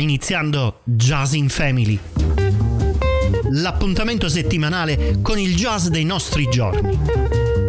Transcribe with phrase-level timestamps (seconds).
[0.00, 1.98] iniziando Jazz in Family.
[3.50, 6.98] L'appuntamento settimanale con il jazz dei nostri giorni.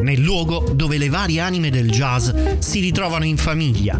[0.01, 3.99] Nel luogo dove le varie anime del jazz si ritrovano in famiglia.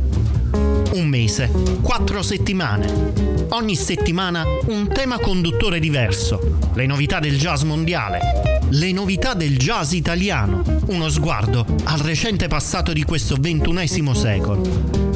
[0.93, 1.51] Un mese,
[1.81, 3.47] quattro settimane.
[3.49, 6.57] Ogni settimana un tema conduttore diverso.
[6.73, 8.59] Le novità del jazz mondiale.
[8.69, 10.63] Le novità del jazz italiano.
[10.87, 15.00] Uno sguardo al recente passato di questo ventunesimo secolo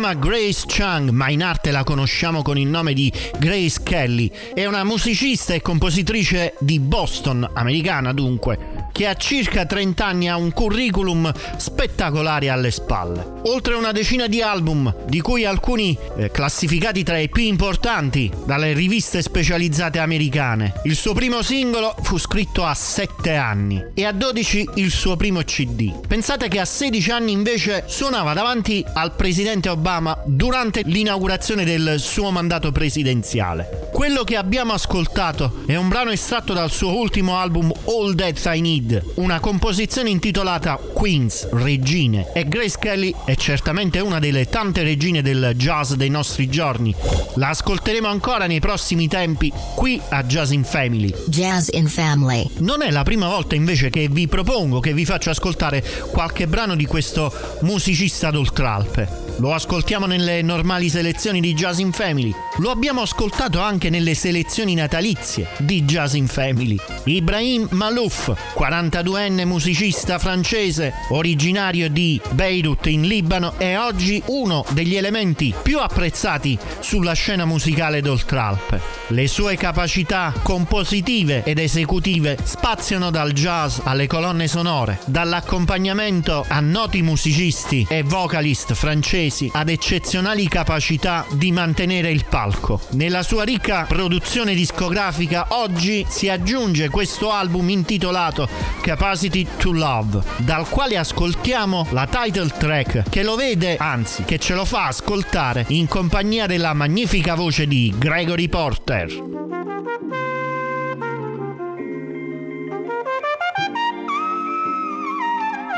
[0.00, 4.30] Chiama Grace Chung, ma in arte la conosciamo con il nome di Grace Kelly.
[4.54, 8.69] È una musicista e compositrice di Boston, americana dunque,
[9.00, 13.38] che a circa 30 anni ha un curriculum spettacolare alle spalle.
[13.44, 18.74] Oltre una decina di album, di cui alcuni eh, classificati tra i più importanti dalle
[18.74, 20.82] riviste specializzate americane.
[20.84, 25.40] Il suo primo singolo fu scritto a 7 anni e a 12 il suo primo
[25.44, 26.06] CD.
[26.06, 32.30] Pensate che a 16 anni invece suonava davanti al presidente Obama durante l'inaugurazione del suo
[32.30, 33.88] mandato presidenziale.
[33.94, 38.60] Quello che abbiamo ascoltato è un brano estratto dal suo ultimo album All That I
[38.60, 42.32] Need Need, una composizione intitolata Queens, Regine.
[42.34, 46.94] E Grace Kelly è certamente una delle tante regine del jazz dei nostri giorni.
[47.36, 51.14] La ascolteremo ancora nei prossimi tempi qui a Jazz in Family.
[51.26, 52.48] Jazz in Family.
[52.58, 56.74] Non è la prima volta invece che vi propongo, che vi faccio ascoltare qualche brano
[56.74, 59.29] di questo musicista d'Oltralpe.
[59.40, 62.30] Lo ascoltiamo nelle normali selezioni di Jazz in Family.
[62.58, 66.76] Lo abbiamo ascoltato anche nelle selezioni natalizie di Jazz in Family.
[67.04, 75.54] Ibrahim Malouf, 42enne musicista francese, originario di Beirut in Libano, è oggi uno degli elementi
[75.62, 78.98] più apprezzati sulla scena musicale d'Oltralpe.
[79.08, 87.00] Le sue capacità compositive ed esecutive spaziano dal jazz alle colonne sonore, dall'accompagnamento a noti
[87.00, 92.80] musicisti e vocalist francesi inglesi ad eccezionali capacità di mantenere il palco.
[92.90, 98.48] Nella sua ricca produzione discografica oggi si aggiunge questo album intitolato
[98.82, 104.54] Capacity to Love, dal quale ascoltiamo la title track che lo vede, anzi che ce
[104.54, 109.28] lo fa ascoltare in compagnia della magnifica voce di Gregory Porter.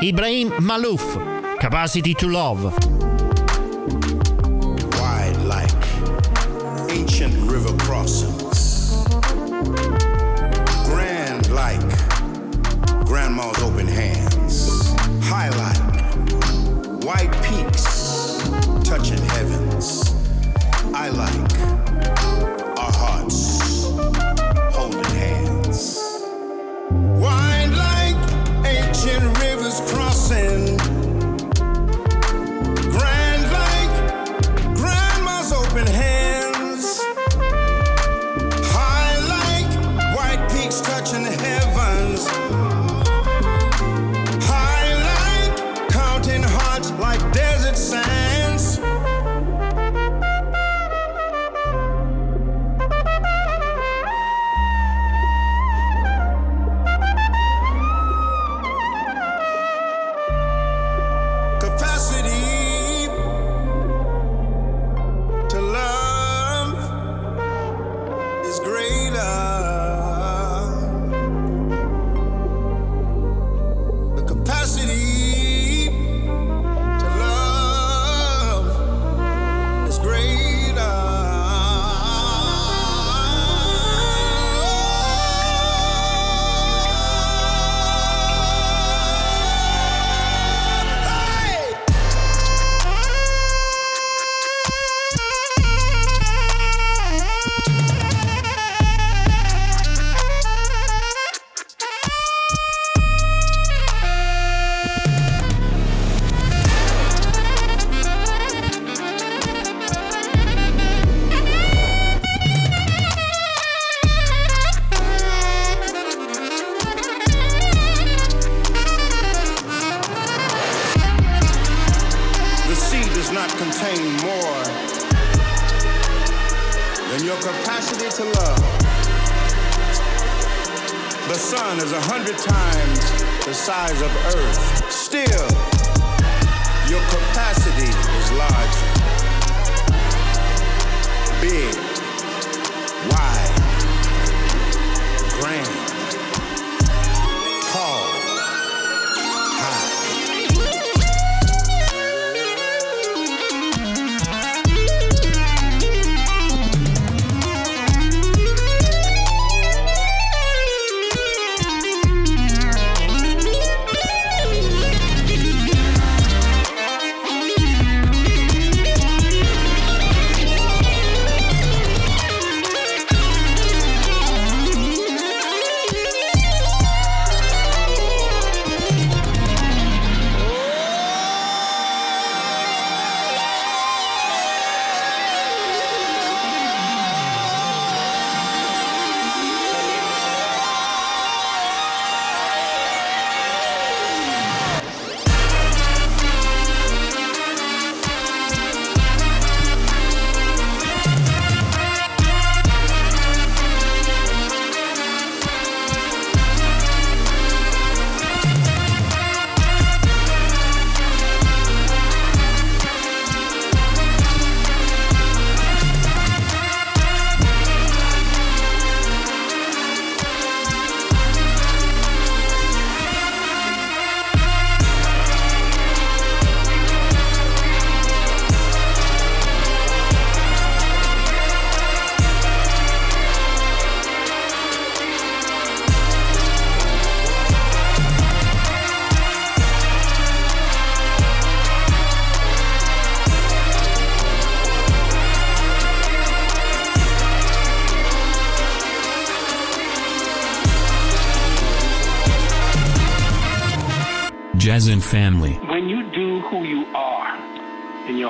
[0.01, 1.17] Ibrahim Malouf,
[1.59, 3.12] Capacity to Love.
[7.03, 8.93] Ancient river crossings.
[10.85, 11.81] Grand like
[13.05, 14.95] grandma's open hands.
[15.25, 15.83] High like
[17.03, 18.39] white peaks
[18.85, 20.15] touching heavens.
[20.95, 21.53] I like
[22.79, 23.83] our hearts
[24.73, 25.99] holding hands.
[27.21, 29.42] Wide like ancient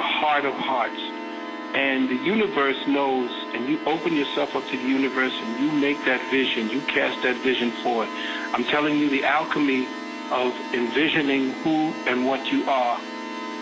[0.02, 1.00] heart of hearts,
[1.74, 6.04] and the universe knows, and you open yourself up to the universe and you make
[6.04, 8.08] that vision, you cast that vision forward.
[8.52, 9.86] I'm telling you the alchemy
[10.30, 13.00] of envisioning who and what you are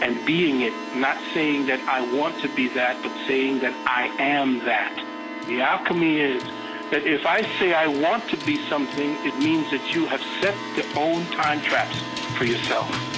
[0.03, 4.07] and being it, not saying that I want to be that, but saying that I
[4.19, 4.97] am that.
[5.47, 6.43] The alchemy is
[6.91, 10.55] that if I say I want to be something, it means that you have set
[10.75, 12.01] the own time traps
[12.37, 13.10] for yourself.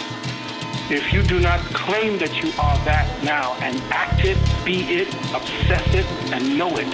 [0.91, 5.09] If you do not claim that you are that now and act it, be it,
[5.35, 6.91] obsess it, and know it,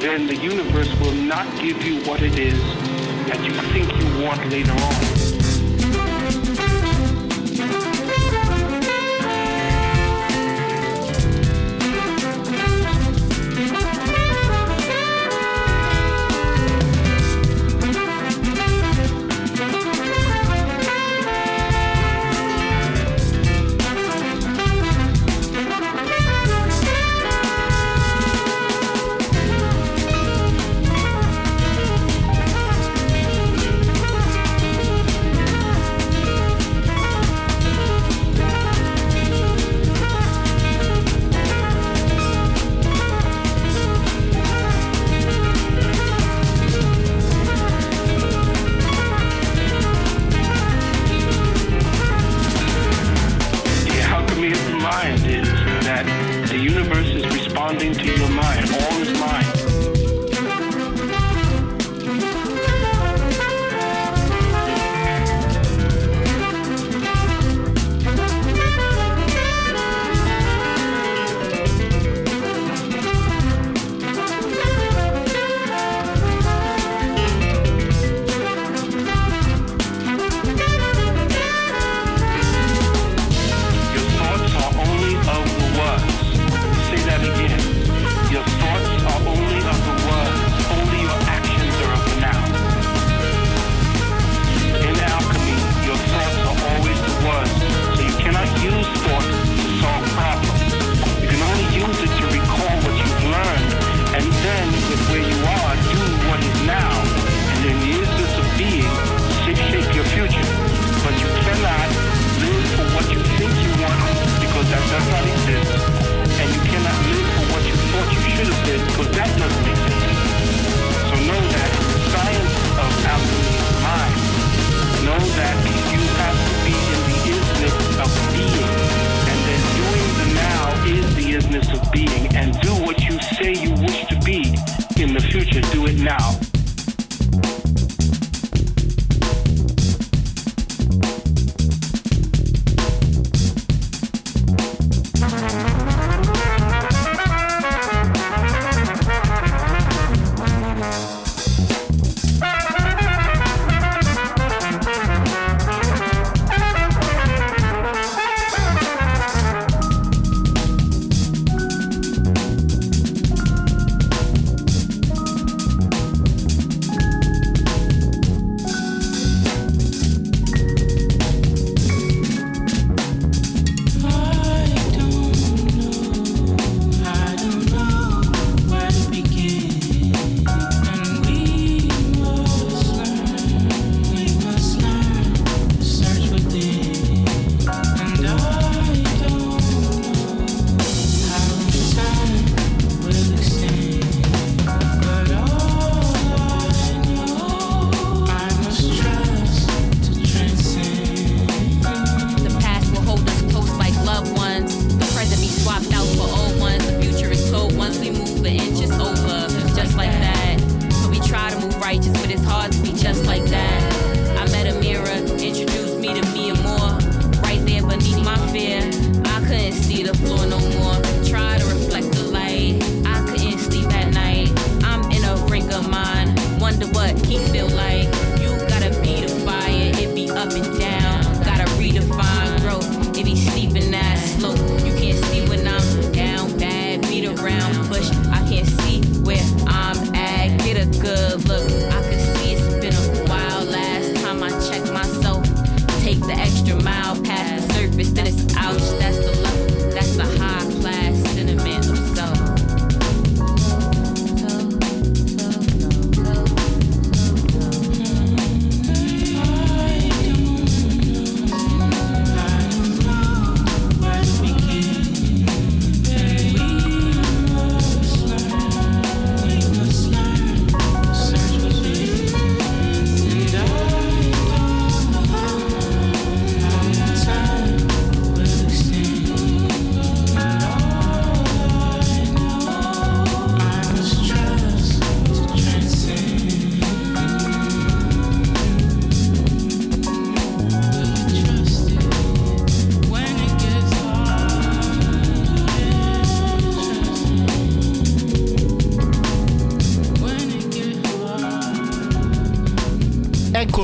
[0.00, 2.60] then the universe will not give you what it is
[3.28, 5.09] that you think you want later on.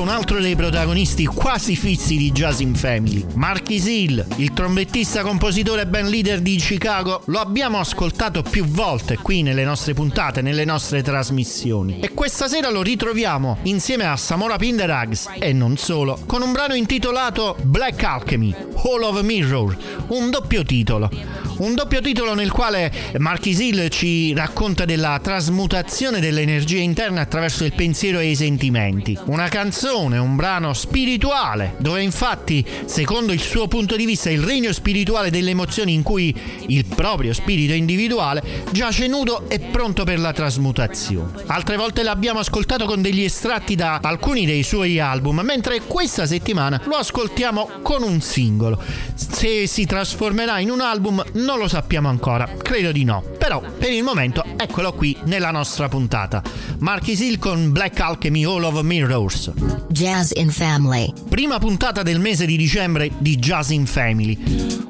[0.07, 3.25] Un altro dei protagonisti quasi fissi di Jazz in Family.
[3.33, 9.17] Marquis Hill, il trombettista, compositore e band leader di Chicago, lo abbiamo ascoltato più volte
[9.17, 11.99] qui nelle nostre puntate, nelle nostre trasmissioni.
[11.99, 16.73] E questa sera lo ritroviamo insieme a Samora Pinderags e non solo, con un brano
[16.73, 21.45] intitolato Black Alchemy, Hall of Mirror, un doppio titolo.
[21.57, 27.73] Un doppio titolo nel quale Marquis Hill ci racconta della trasmutazione dell'energia interna attraverso il
[27.73, 29.17] pensiero e i sentimenti.
[29.25, 34.71] Una canzone, un brano spirituale, dove infatti, secondo il suo punto di vista, il regno
[34.71, 36.35] spirituale delle emozioni in cui
[36.67, 41.43] il proprio spirito individuale giace nudo e pronto per la trasmutazione.
[41.47, 46.81] Altre volte l'abbiamo ascoltato con degli estratti da alcuni dei suoi album, mentre questa settimana
[46.85, 48.81] lo ascoltiamo con un singolo.
[49.15, 53.23] Se si trasformerà in un album non lo sappiamo ancora, credo di no.
[53.37, 56.41] Però per il momento eccolo qui nella nostra puntata.
[56.79, 59.51] Marquis Hill con Black Alchemy All of Mirrors.
[59.89, 61.11] Jazz in Family.
[61.29, 64.37] Prima puntata del mese di dicembre di Jazz in Family.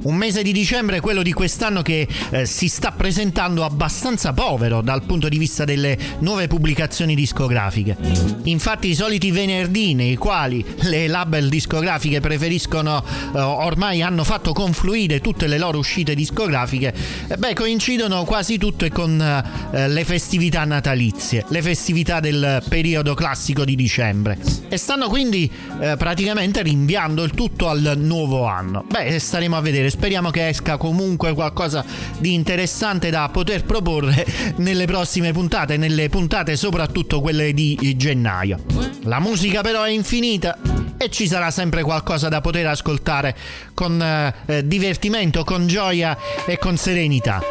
[0.03, 5.03] Un mese di dicembre, quello di quest'anno, che eh, si sta presentando abbastanza povero dal
[5.03, 7.95] punto di vista delle nuove pubblicazioni discografiche.
[8.43, 13.03] Infatti i soliti venerdì nei quali le label discografiche preferiscono,
[13.35, 16.93] eh, ormai hanno fatto confluire tutte le loro uscite discografiche,
[17.27, 23.63] eh, beh, coincidono quasi tutte con eh, le festività natalizie, le festività del periodo classico
[23.63, 24.37] di dicembre.
[24.69, 28.85] E stanno quindi eh, praticamente rinviando il tutto al nuovo anno.
[28.89, 31.83] Beh, staremo a vedere, speriamo che esca comunque qualcosa
[32.17, 38.63] di interessante da poter proporre nelle prossime puntate, nelle puntate soprattutto quelle di gennaio.
[39.03, 40.57] La musica però è infinita
[40.95, 43.35] e ci sarà sempre qualcosa da poter ascoltare
[43.73, 47.43] con eh, divertimento, con gioia e con serenità.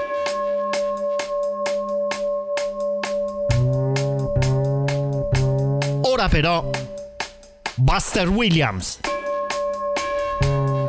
[6.01, 6.86] Ora però
[7.79, 9.01] Buster Williams,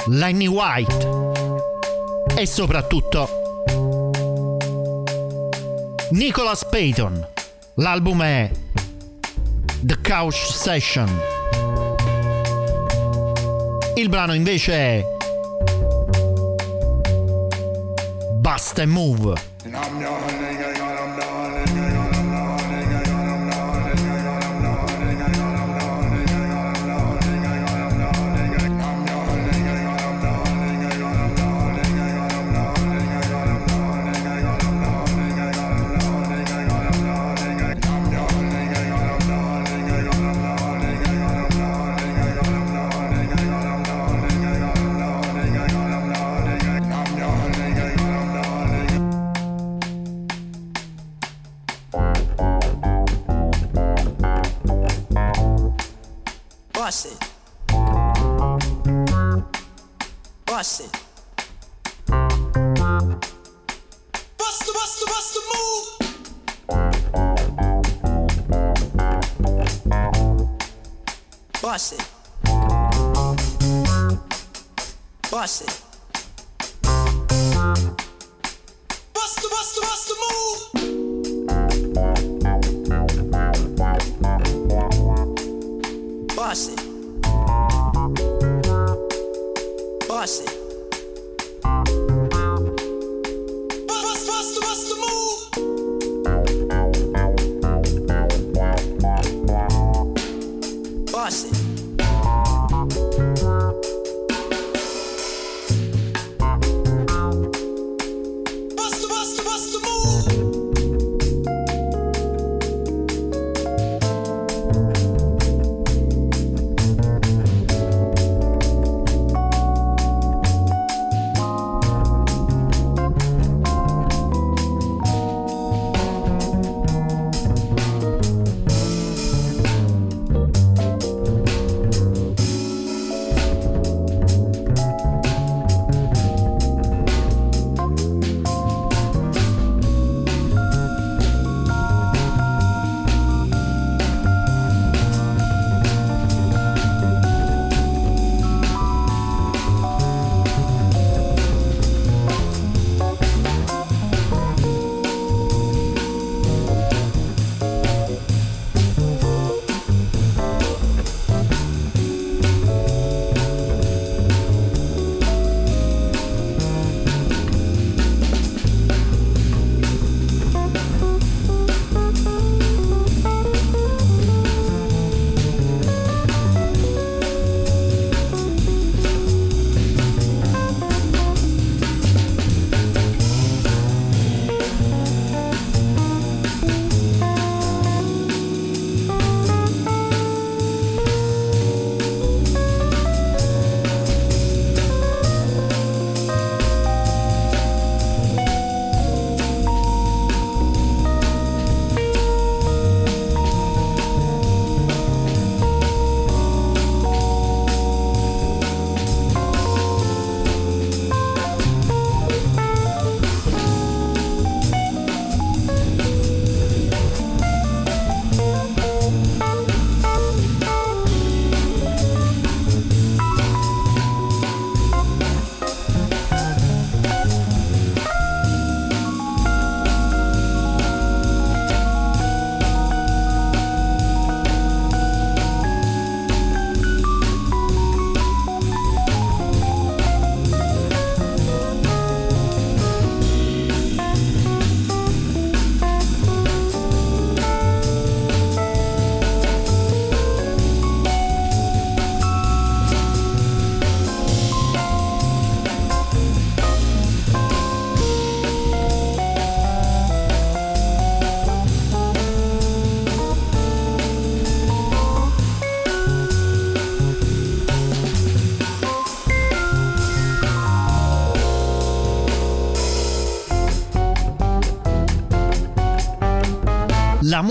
[0.05, 1.07] Lenny White
[2.37, 3.61] e soprattutto
[6.11, 7.27] Nicholas Payton.
[7.75, 8.49] L'album è
[9.81, 11.09] The Couch Session.
[13.95, 15.05] Il brano invece è
[18.39, 19.33] Bust and Move.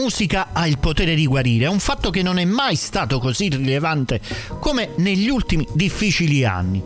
[0.07, 3.49] Musica ha il potere di guarire, è un fatto che non è mai stato così
[3.49, 4.21] rilevante
[4.61, 6.81] come negli ultimi difficili anni.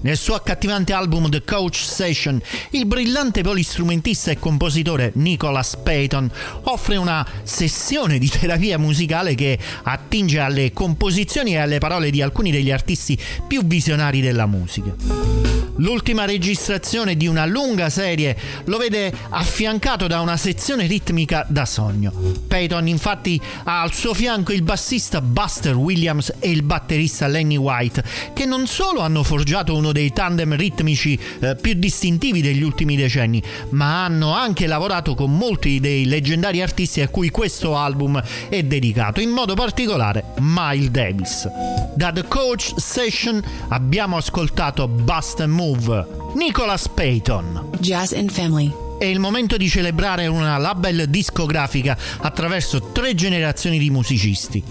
[0.00, 6.30] Nel suo accattivante album The Coach Session, il brillante polistrumentista e compositore Nicholas Payton
[6.62, 12.50] offre una sessione di terapia musicale che attinge alle composizioni e alle parole di alcuni
[12.50, 15.41] degli artisti più visionari della musica.
[15.76, 22.12] L'ultima registrazione di una lunga serie lo vede affiancato da una sezione ritmica da sogno.
[22.46, 28.04] Peyton infatti ha al suo fianco il bassista Buster Williams e il batterista Lenny White,
[28.34, 33.42] che non solo hanno forgiato uno dei tandem ritmici eh, più distintivi degli ultimi decenni,
[33.70, 39.20] ma hanno anche lavorato con molti dei leggendari artisti a cui questo album è dedicato,
[39.20, 41.48] in modo particolare Miles Davis.
[41.94, 47.78] Da The Coach Session abbiamo ascoltato Bust and Move Nicholas Payton.
[47.80, 48.81] Jazz and Family.
[49.02, 54.62] È il momento di celebrare una label discografica attraverso tre generazioni di musicisti.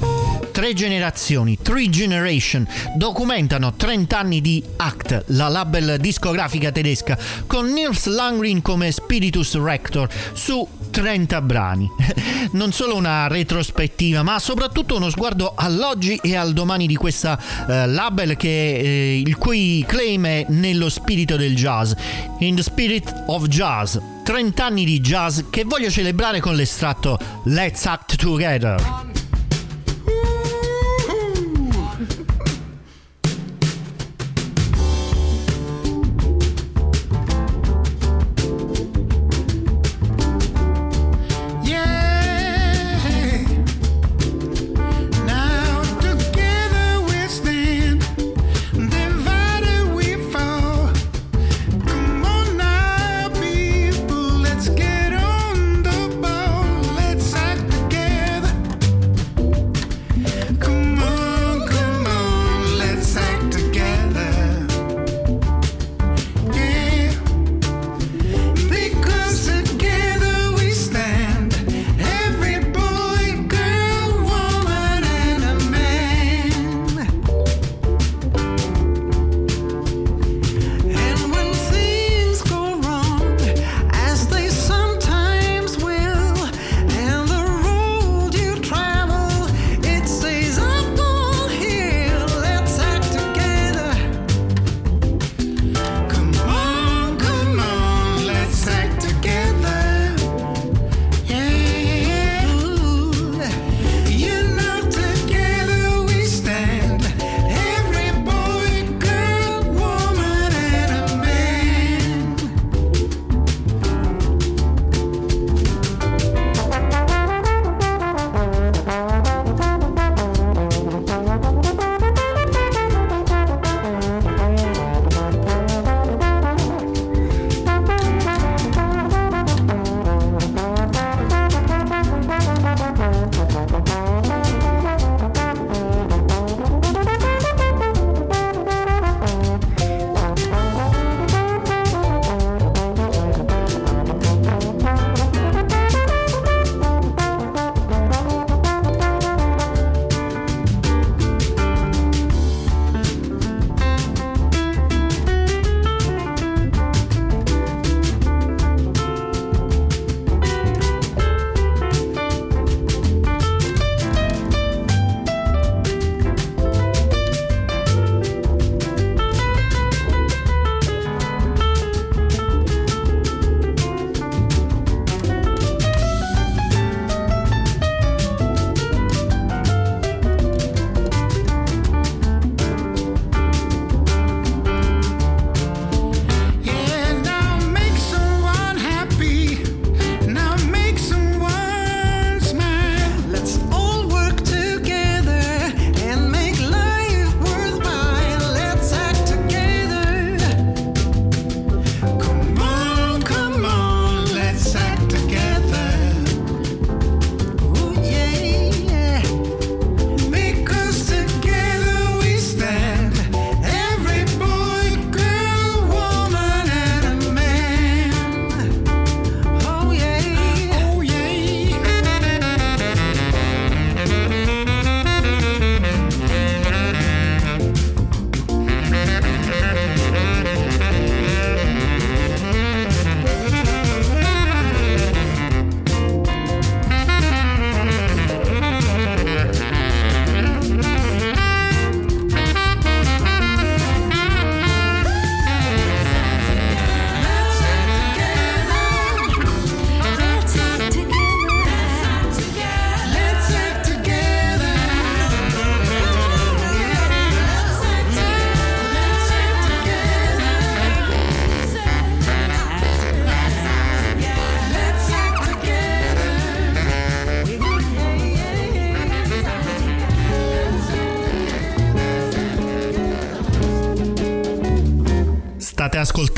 [0.53, 2.65] Tre generazioni, Three Generation,
[2.95, 10.07] documentano 30 anni di Act, la label discografica tedesca, con Nils Langrin come Spiritus Rector
[10.31, 11.89] su 30 brani.
[12.53, 17.65] Non solo una retrospettiva, ma soprattutto uno sguardo all'oggi e al domani di questa uh,
[17.85, 21.93] label che, eh, il cui claim è nello spirito del jazz.
[22.39, 23.97] In the spirit of jazz.
[24.23, 29.10] 30 anni di jazz che voglio celebrare con l'estratto Let's Act Together.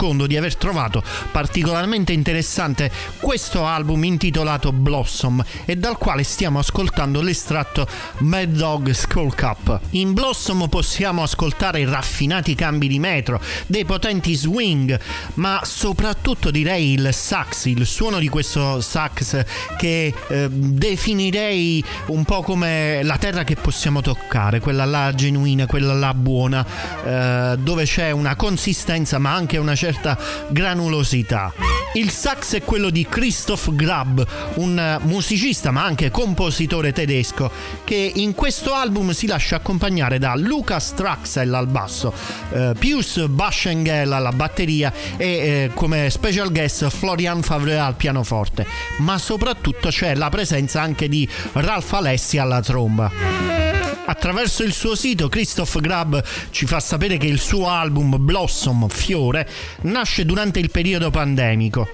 [0.00, 2.90] Nascondo di aver trovato particolarmente interessante
[3.30, 7.86] questo album intitolato Blossom e dal quale stiamo ascoltando l'estratto
[8.22, 9.78] Mad Dog Skull Cup.
[9.90, 14.98] In Blossom possiamo ascoltare raffinati cambi di metro, dei potenti swing,
[15.34, 19.44] ma soprattutto direi il sax, il suono di questo sax
[19.78, 25.94] che eh, definirei un po' come la terra che possiamo toccare, quella là genuina, quella
[25.94, 26.66] là buona,
[27.04, 30.18] eh, dove c'è una consistenza ma anche una certa
[30.48, 31.52] granulosità.
[31.94, 37.50] Il sax è quello di Christoph Grab, un musicista ma anche compositore tedesco
[37.84, 42.14] che in questo album si lascia accompagnare da Lucas Traxel al basso,
[42.50, 48.66] eh, Pius Baschengel alla batteria e eh, come special guest Florian Favre al pianoforte,
[49.00, 53.79] ma soprattutto c'è la presenza anche di Ralph Alessi alla tromba.
[54.06, 59.48] Attraverso il suo sito Christoph Grab ci fa sapere che il suo album Blossom Fiore
[59.82, 61.88] nasce durante il periodo pandemico.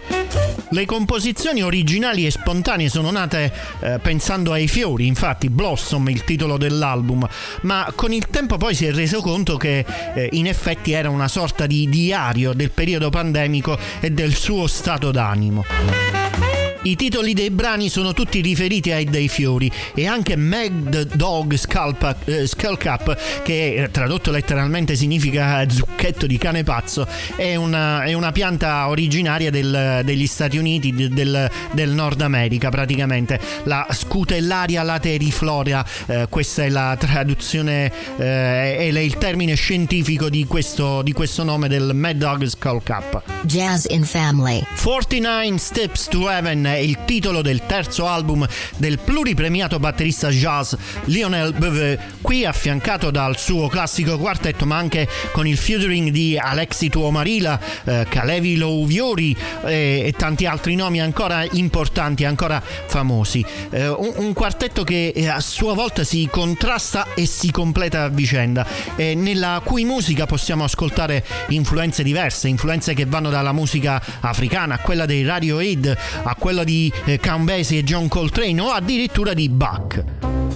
[0.71, 6.57] Le composizioni originali e spontanee sono nate eh, pensando ai fiori, infatti Blossom il titolo
[6.57, 7.27] dell'album,
[7.63, 9.85] ma con il tempo poi si è reso conto che
[10.15, 15.11] eh, in effetti era una sorta di diario del periodo pandemico e del suo stato
[15.13, 16.56] d'animo.
[16.87, 21.97] I titoli dei brani sono tutti riferiti ai dei fiori e anche Mad Dog Skull,
[22.27, 28.31] eh, Skull Cup, che tradotto letteralmente significa zucchetto di cane pazzo, è una, è una
[28.31, 36.27] pianta originaria del, degli Stati Uniti, del, del, Nord America praticamente, la scutellaria lateriflora, eh,
[36.29, 41.95] questa è la traduzione eh, è il termine scientifico di questo, di questo nome del
[41.95, 43.23] Mad Dog Skull Cup.
[43.43, 44.65] Jazz in Family.
[44.81, 48.47] 49 Steps to Heaven il titolo del terzo album
[48.77, 50.75] del pluripremiato batterista jazz
[51.05, 56.89] Lionel Beve, qui affiancato dal suo classico quartetto ma anche con il featuring di Alexi
[56.89, 63.45] Tuomarila, eh, Kalevi Louviori eh, e tanti altri nomi ancora importanti, ancora famosi.
[63.71, 68.09] Eh, un, un, quartetto che eh, a sua volta si contrasta e si completa a
[68.09, 68.67] vicenda,
[68.97, 75.07] nella cui musica possiamo ascoltare influenze diverse, influenze che vanno dalla musica africana a quella
[75.07, 80.05] dei Radiohead, a quella di eh, Count Basie e John Coltrane o addirittura di Bach.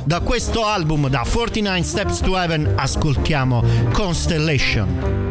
[0.05, 5.30] Da questo album, da 49 Steps to Heaven, ascoltiamo Constellation.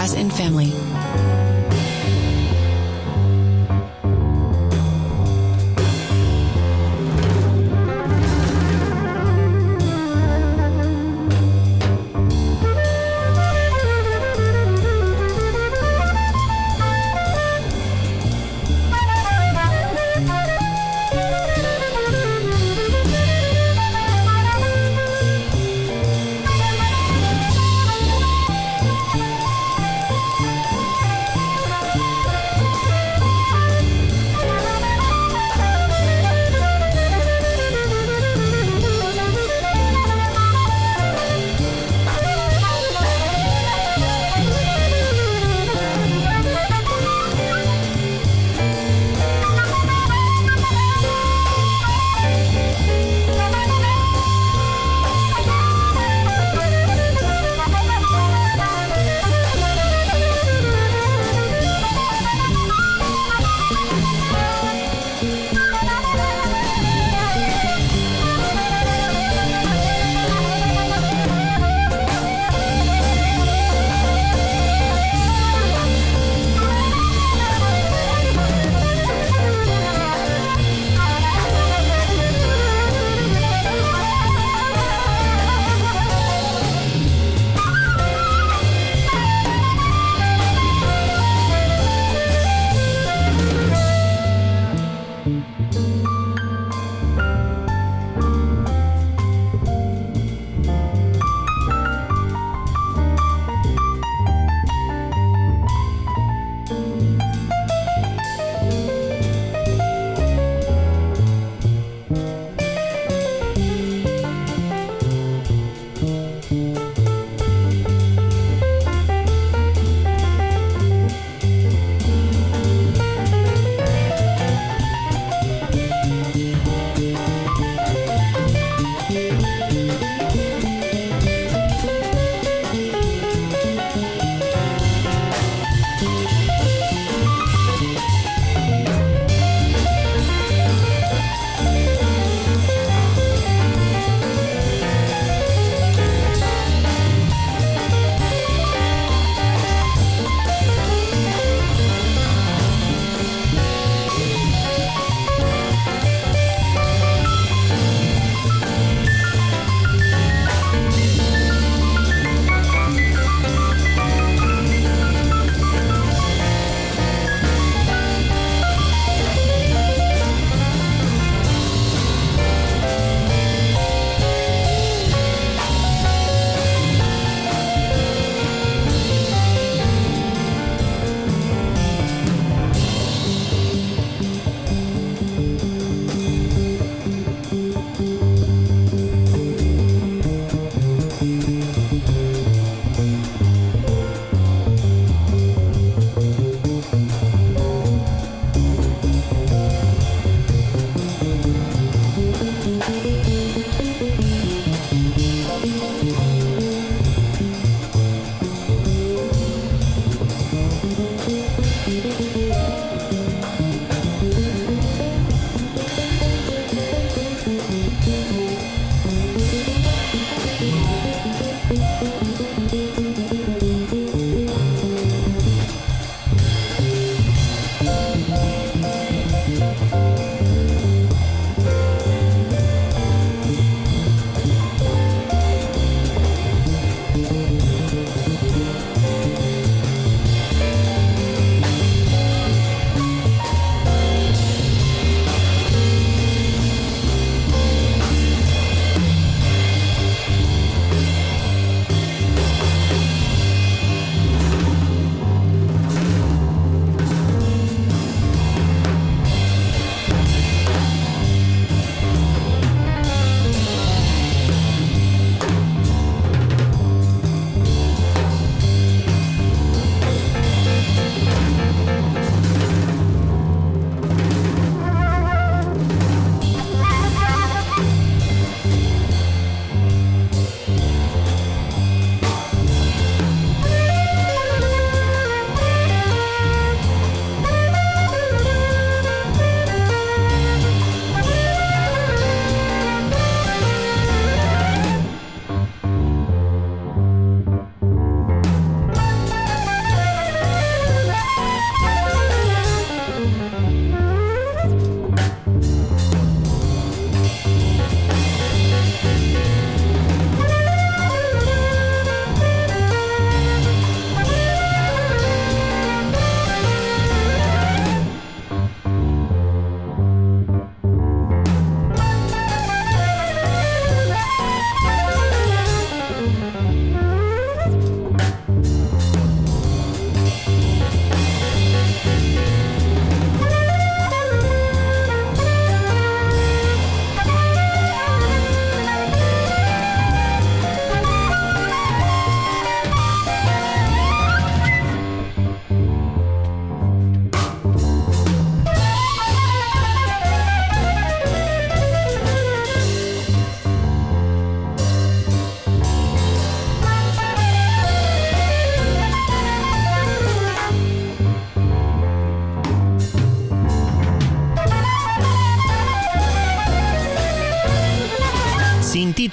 [0.00, 0.89] Jazz and Family.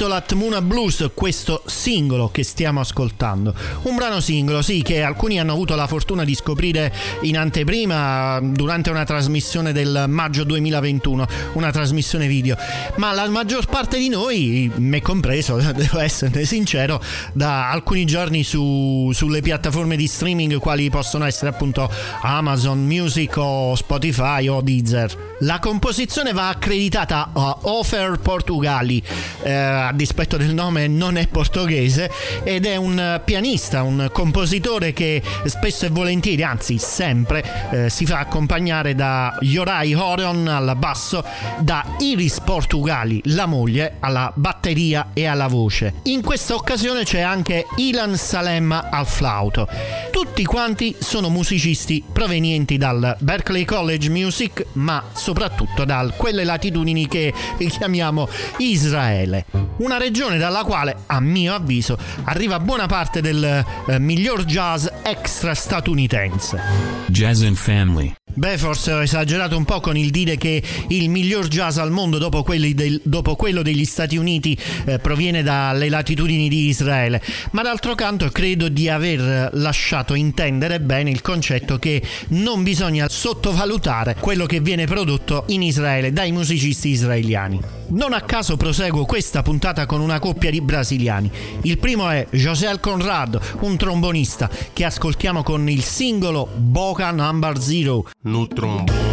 [0.08, 3.54] Intitola Tmuna Blues, questo singolo che stiamo ascoltando.
[3.84, 8.90] Un brano singolo, sì, che alcuni hanno avuto la fortuna di scoprire in anteprima durante
[8.90, 12.56] una trasmissione del maggio 2021, una trasmissione video.
[12.96, 17.02] Ma la maggior parte di noi, me compreso, devo essere sincero,
[17.34, 21.92] da alcuni giorni su, sulle piattaforme di streaming quali possono essere appunto
[22.22, 25.36] Amazon Music o Spotify o Deezer.
[25.42, 29.04] La composizione va accreditata a Ofer Portugali,
[29.44, 32.10] eh, dispetto del nome non è portoghese,
[32.44, 38.20] ed è un pianista, un compositore che spesso e volentieri, anzi sempre, eh, si fa
[38.20, 41.26] accompagnare da Yorai Horion al basso,
[41.60, 45.96] da Iris Portugali, la moglie, alla batteria e alla voce.
[46.04, 49.68] In questa occasione c'è anche Ilan Salem al flauto.
[50.12, 57.34] Tutti quanti sono musicisti provenienti dal Berkeley College Music, ma soprattutto da quelle latitudini che
[57.58, 58.28] chiamiamo
[58.58, 59.46] Israele,
[59.88, 66.60] una regione dalla quale, a mio avviso, arriva buona parte del eh, miglior jazz extrastatunitense.
[67.08, 68.14] Jazz and Family.
[68.38, 72.20] Beh, forse ho esagerato un po' con il dire che il miglior jazz al mondo
[72.20, 77.20] dopo, del, dopo quello degli Stati Uniti eh, proviene dalle latitudini di Israele,
[77.52, 84.18] ma d'altro canto credo di aver lasciato intendere bene il concetto che non bisogna sottovalutare
[84.20, 87.60] quello che viene prodotto in Israele dai musicisti israeliani.
[87.90, 91.32] Non a caso proseguo questa puntata con una coppia di brasiliani.
[91.62, 98.10] Il primo è José Conrad, un trombonista che ascoltiamo con il singolo Boca Number Zero.
[98.22, 99.07] no trombone.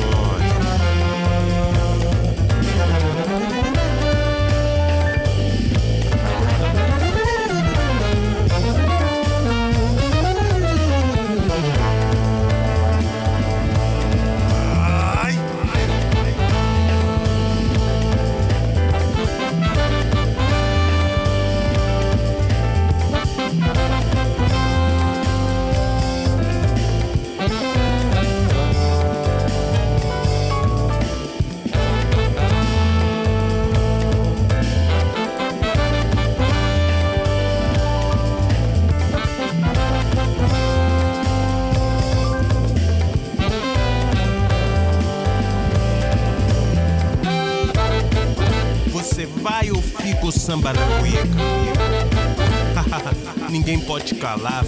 [54.25, 54.65] Calar.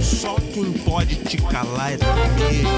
[0.00, 2.06] Só quem pode te calar é tu
[2.38, 2.70] mesmo.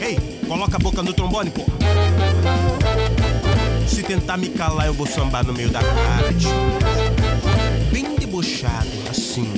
[0.00, 0.18] Ei,
[0.48, 1.64] coloca a boca no trombone, pô.
[3.86, 6.32] Se tentar me calar, eu vou sambar no meio da cara.
[7.92, 9.48] Bem debochado, assim.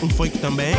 [0.00, 0.74] Um funk também.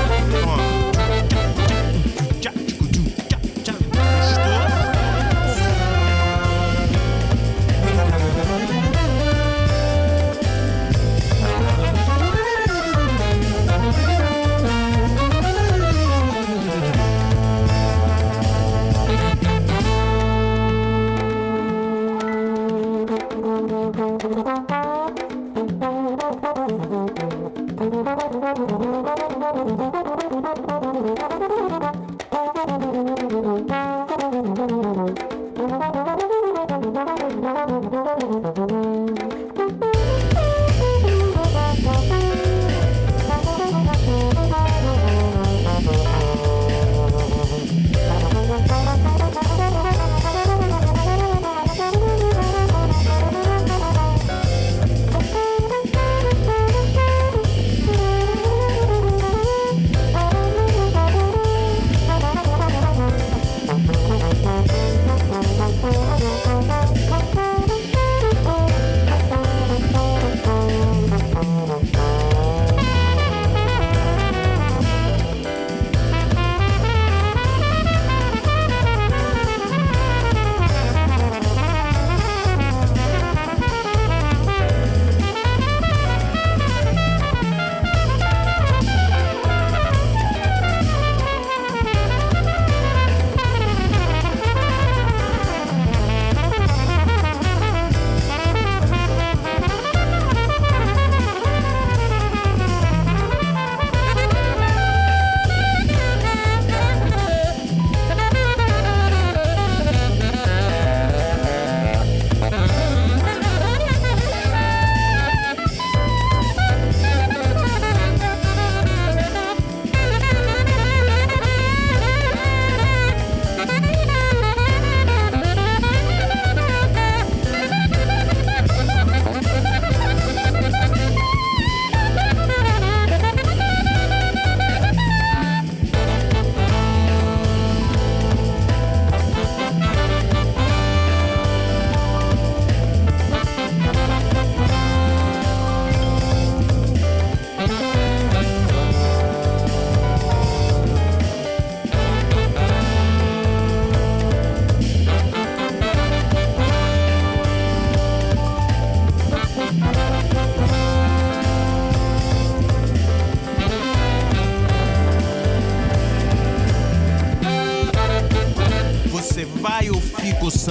[35.06, 35.20] Thank
[38.72, 38.83] you.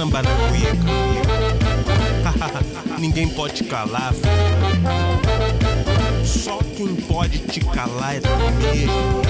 [0.03, 0.75] Samba na cuíca?
[2.99, 4.25] Ninguém pode te calar, filho.
[6.25, 8.27] Só quem pode te calar é tu
[8.61, 9.21] mesmo.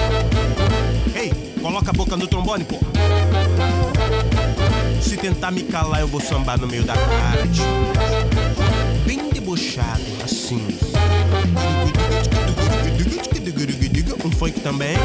[1.14, 2.80] Ei, coloca a boca no trombone, pô.
[5.00, 7.64] Se tentar me calar, eu vou sambar no meio da cara, tio.
[9.06, 10.66] Bem debochado, assim.
[14.24, 14.96] Um funk também.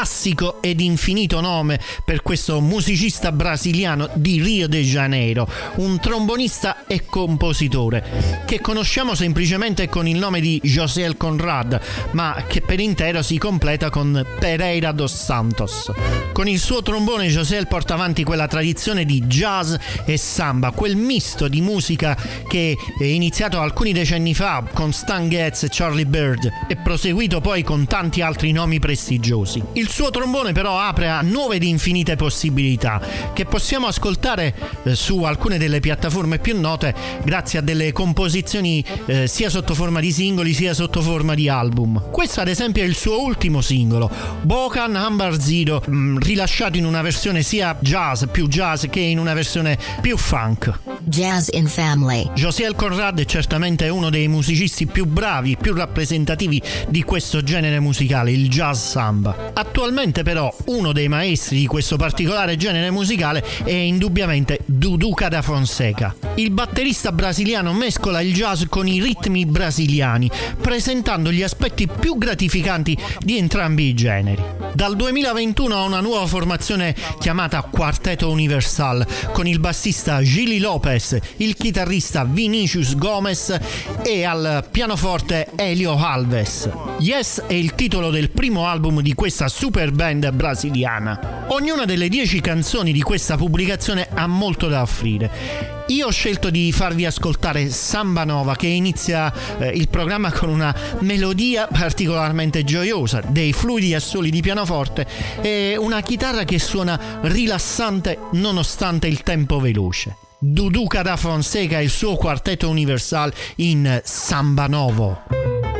[0.00, 7.04] Classico ed infinito nome per questo musicista brasiliano di Rio de Janeiro, un trombonista e
[7.04, 11.78] compositore che conosciamo semplicemente con il nome di José Conrad,
[12.12, 15.92] ma che per intero si completa con Pereira dos Santos.
[16.32, 19.74] Con il suo trombone José porta avanti quella tradizione di jazz
[20.06, 22.16] e samba, quel misto di musica
[22.48, 27.62] che è iniziato alcuni decenni fa con Stan Getz e Charlie Bird e proseguito poi
[27.62, 29.62] con tanti altri nomi prestigiosi.
[29.74, 33.00] Il suo trombone però apre a nuove ed infinite possibilità
[33.32, 39.26] che possiamo ascoltare eh, su alcune delle piattaforme più note grazie a delle composizioni eh,
[39.26, 42.10] sia sotto forma di singoli sia sotto forma di album.
[42.10, 44.10] Questo ad esempio è il suo ultimo singolo,
[44.42, 49.34] Boca Number Zero, mm, rilasciato in una versione sia jazz, più jazz che in una
[49.34, 50.78] versione più funk.
[51.10, 52.30] Jazz in Family.
[52.36, 58.30] Josiel Conrad è certamente uno dei musicisti più bravi, più rappresentativi di questo genere musicale,
[58.30, 59.50] il jazz samba.
[59.52, 66.14] Attualmente però uno dei maestri di questo particolare genere musicale è indubbiamente Duduca da Fonseca.
[66.36, 70.30] Il batterista brasiliano mescola il jazz con i ritmi brasiliani,
[70.60, 74.42] presentando gli aspetti più gratificanti di entrambi i generi.
[74.74, 80.99] Dal 2021 ha una nuova formazione chiamata Quartetto Universal, con il bassista Gili Lopez,
[81.36, 83.58] il chitarrista Vinicius Gomez
[84.02, 86.68] e al pianoforte Elio Alves.
[86.98, 91.46] Yes è il titolo del primo album di questa super band brasiliana.
[91.48, 95.78] Ognuna delle dieci canzoni di questa pubblicazione ha molto da offrire.
[95.90, 100.72] Io ho scelto di farvi ascoltare Samba Nova che inizia eh, il programma con una
[101.00, 105.04] melodia particolarmente gioiosa, dei fluidi assoli di pianoforte
[105.40, 110.29] e una chitarra che suona rilassante nonostante il tempo veloce.
[110.42, 115.79] Duduca da Fonseca e il suo quartetto universal in Samba Novo.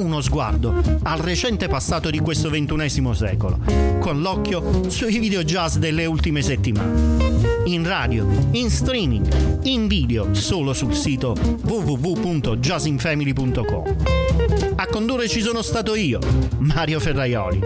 [0.00, 3.58] Uno sguardo al recente passato di questo ventunesimo secolo,
[3.98, 7.28] con l'occhio sui video jazz delle ultime settimane
[7.64, 9.28] in radio, in streaming,
[9.64, 13.96] in video solo sul sito www.jazzinfamily.com.
[14.76, 16.18] A condurre ci sono stato io,
[16.60, 17.60] Mario Ferraioli.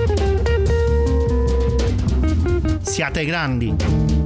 [2.80, 3.72] Siate grandi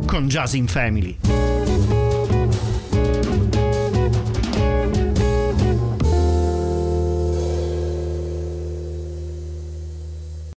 [0.06, 1.47] con Jazz in Family.